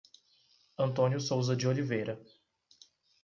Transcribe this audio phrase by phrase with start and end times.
[0.79, 2.19] Antônio Souza de Oliveira